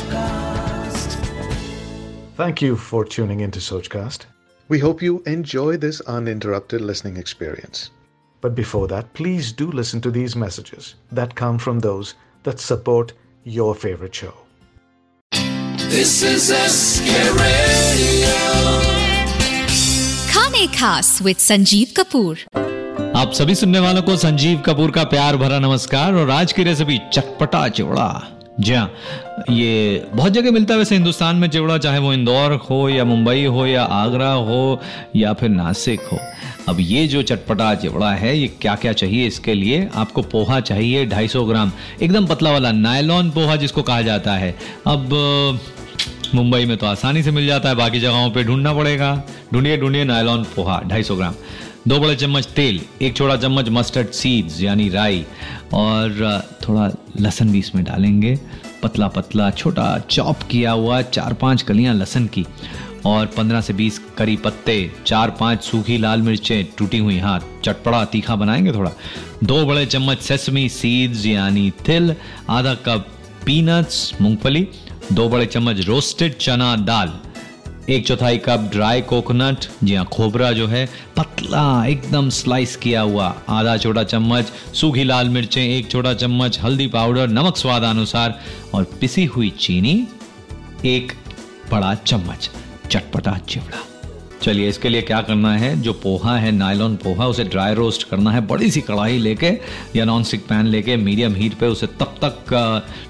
[0.00, 1.14] Sochcast.
[2.36, 4.24] Thank you for tuning into Sochcast.
[4.68, 7.90] We hope you enjoy this uninterrupted listening experience.
[8.42, 12.14] But before that, please do listen to these messages that come from those
[12.44, 13.12] that support
[13.44, 14.34] your favorite show.
[15.90, 17.10] This is SK
[17.40, 18.36] Radio.
[20.32, 22.38] खाने खास with Sanjeev Kapoor
[23.16, 26.98] आप सभी सुनने वालों को संजीव कपूर का प्यार भरा नमस्कार और आज की रेसिपी
[27.12, 28.08] चटपटा चिवड़ा
[28.61, 28.93] जी हाँ
[29.49, 33.45] ये बहुत जगह मिलता है वैसे हिंदुस्तान में, चिवड़ा, चाहे वो इंदौर हो या मुंबई
[33.45, 34.81] हो या आगरा हो
[35.15, 36.17] या फिर नासिक हो।
[36.69, 39.89] अब ये जो चटपटा चिवड़ा है, ये क्या क्या चाहिए इसके लिए?
[39.95, 41.71] आपको पोहा चाहिए 250 ग्राम,
[42.01, 44.55] एकदम पतला वाला, नायलॉन पोहा जिसको कहा जाता है।
[44.87, 45.09] अब
[46.35, 50.03] मुंबई में तो आसानी से मिल जाता है, बाकी जगहों पे ढूंढना पड़ेगा। ढूंढिए ढूंढिए
[50.03, 51.33] नायलॉन पोहा 250 ग्राम।
[51.87, 55.25] दो बड़े चम्मच तेल, एक छोटा चम्मच मस्टर्ड सीड्स यानी राई।
[55.73, 58.39] और थोड़ा लहसन भी इसमें डालेंगे।
[58.83, 62.45] पतला पतला, छोटा चॉप किया हुआ, चार पाँच कलियाँ लहसन की।
[63.05, 68.05] और 15 से 20 करी पत्ते, चार पाँच सूखी लाल मिर्चें, टूटी हुई हाथ चटपड़ा
[68.05, 68.91] तीखा बनाएँगे थोड़ा।
[69.43, 72.15] दो बड़े चम्मच सेसमी सीड्स यानी तिल,
[72.49, 73.07] आधा कप
[73.45, 74.67] पीनट्स मूंगफली
[75.11, 77.11] दो बड़े चम्मच रोस्टेड चना दाल,
[77.89, 80.85] एक चौथाई कप ड्राई कोकोनट जी हाँ खोबरा जो है,
[81.17, 86.87] पतला एकदम स्लाइस किया हुआ, आधा छोटा चम्मच, सूखी लाल मिर्चें, एक छोटा चम्मच, हल्दी
[86.87, 88.39] पाउडर नमक स्वाद अनुसार,
[88.73, 90.07] और पिसी हुई चीनी,
[90.85, 91.13] एक
[91.71, 92.49] बड़ा चम्मच,
[92.91, 93.90] चटपटा चिवड़ा।
[94.43, 95.81] चलिए, इसके लिए क्या करना है?
[95.81, 99.51] जो पोहा है, नायलॉन पोहा, उसे ड्राई रोस्ट करना है। बड़ी सी कढ़ाई लेके
[99.95, 102.53] या नॉन स्टिक पैन लेके मीडियम हीट पे उसे तब तक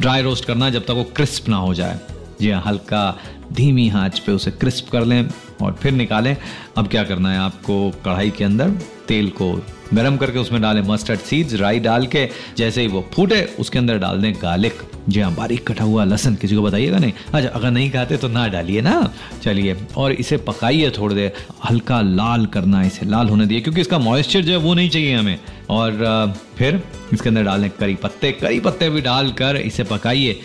[0.00, 1.98] ड्राई रोस्ट करना है जब तक वो क्रिस्प ना हो जाए।
[2.40, 3.18] जी हाँ हल्का
[3.52, 5.28] धीमी आँच पे उसे क्रिस्प कर लें।
[5.62, 6.36] और फिर निकालें।
[6.76, 8.70] अब क्या करना है आपको कढ़ाई के अंदर?
[9.08, 9.52] तेल को
[9.94, 13.98] गरम करके उसमें डालें मस्टर्ड सीड्स राई डाल के, जैसे ही वो फूटे, उसके अंदर
[13.98, 17.12] डाल दें गार्लिक जी हाँ बारीक कटा हुआ लहसन। किसी को बताइएगा नहीं?
[17.34, 19.12] अच्छा अगर नहीं खाते तो ना डालिए ना।
[19.42, 21.32] चलिए, और इसे पकाइए थोड़ी देर।
[21.64, 25.14] हल्का लाल करना इसे, लाल होने दिए क्योंकि इसका मॉइस्चर जो है वो नहीं चाहिए
[25.14, 25.38] हमें।
[25.70, 30.40] और फिर इसके अंदर डालें करी पत्ते। करी पत्ते भी डालकर इसे पकाइए।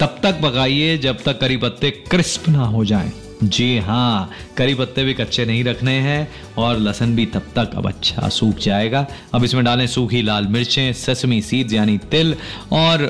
[0.00, 5.04] तब तक पकाइए जब तक करी पत्ते क्रिस्प ना हो जाएँ। जी हाँ करी पत्ते
[5.04, 9.44] भी कच्चे नहीं रखने हैं और लहसन भी तब तक अब अच्छा सूख जाएगा। अब
[9.44, 12.34] इसमें डालें सूखी लाल मिर्चें सेसमी सीड्स यानी तिल
[12.72, 13.06] और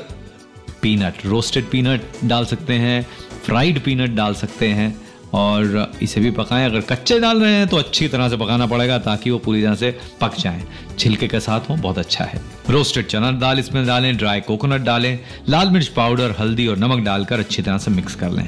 [0.81, 3.01] पीनट रोस्टेड पीनट डाल सकते हैं
[3.45, 4.95] फ्राइड पीनट डाल सकते हैं
[5.33, 8.97] और इसे भी पकाएँ। अगर कच्चे डाल रहे हैं तो अच्छी तरह से पकाना पड़ेगा
[8.99, 10.63] ताकि वो पूरी तरह से पक जाएँ।
[10.99, 15.19] छिलके के साथ हो, बहुत अच्छा है। रोस्टेड चना दाल, इसमें डालें ड्राई कोकोनट डालें।
[15.49, 18.47] लाल मिर्च पाउडर हल्दी और नमक डालकर अच्छी तरह से मिक्स कर लें।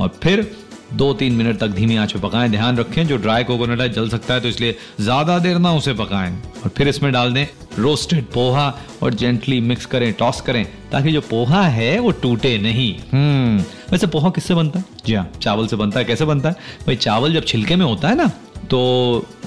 [0.00, 0.50] और फिर
[0.92, 4.08] दो तीन मिनट तक धीमी आँच पे पकाएँ। ध्यान रखें, जो ड्राई कोकोनट है, जल
[4.08, 7.46] सकता है तो इसलिए ज़्यादा देर ना उसे पकाएँ। और फिर इसमें डाल दें
[7.78, 8.68] रोस्टेड पोहा
[9.02, 14.06] और जेंटली मिक्स करें टॉस करें, ताकि जो पोहा है, वो टूटे नहीं। हम्म वैसे
[14.06, 14.84] पोहा किससे बनता है?
[15.06, 16.54] जी हाँ चावल से बनता है। कैसे बनता है?
[16.86, 18.30] भाई, चावल जब छिलके में होता है ना
[18.70, 18.78] तो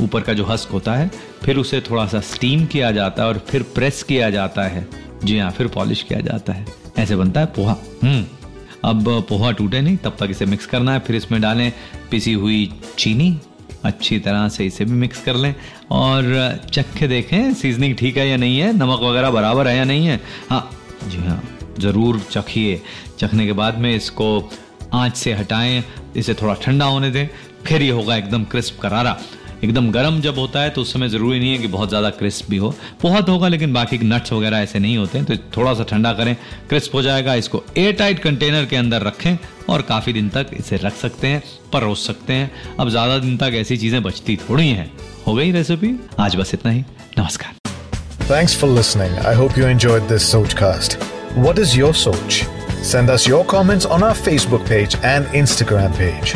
[0.01, 1.09] ऊपर का जो हस्क होता है,
[1.43, 4.87] फिर उसे थोड़ा सा स्टीम किया जाता है और फिर प्रेस किया जाता है।
[5.23, 6.65] जी हाँ फिर पॉलिश किया जाता है।
[6.97, 8.23] ऐसे बनता है पोहा। हम्म।
[8.85, 11.71] अब पोहा टूटे नहीं, तब तक इसे मिक्स करना है, फिर इसमें डालें
[12.11, 13.37] पिसी हुई चीनी,
[13.85, 15.53] अच्छी तरह से इसे भी मिक्स कर लें।
[15.91, 20.05] और चखे देखें सीजनिंग ठीक है या नहीं है, नमक वगैरह बराबर है या नहीं
[20.07, 20.19] है?
[20.49, 20.69] हाँ
[21.07, 21.41] जी हाँ
[21.79, 22.81] ज़रूर चखिए।
[23.19, 24.27] चखने के बाद में इसको
[24.93, 25.83] आँच से हटाएँ,
[26.15, 27.27] इसे थोड़ा ठंडा होने दें,
[27.65, 29.17] फिर ये होगा एकदम क्रिस्प करारा।
[29.63, 32.49] एकदम गर्म जब होता है तो उस समय ज़रूरी नहीं है कि बहुत ज़्यादा क्रिस्प
[32.49, 36.13] भी हो बहुत होगा, लेकिन बाकी नट्स वगैरह ऐसे नहीं होते तो थोड़ा सा ठंडा
[36.13, 36.35] करें
[36.69, 39.37] क्रिस्प हो जाएगा, इसको एयर टाइट कंटेनर के अंदर रखें
[39.69, 41.41] और काफ़ी दिन तक इसे रख सकते हैं,
[41.73, 44.91] परोस सकते हैं अब ज़्यादा दिन तक ऐसी चीज़ें बचती थोड़ी हैं
[45.27, 46.83] हो गई रेसिपी आज बस इतना ही
[47.19, 47.61] नमस्कार
[48.27, 49.15] Thanks for listening.
[49.29, 50.95] I hope you enjoyed this Sochcast.
[51.45, 52.37] What is your Soch?
[52.91, 56.35] Send us your comments on our Facebook page and Instagram page.